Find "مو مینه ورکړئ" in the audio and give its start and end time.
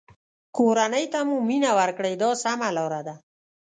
1.27-2.13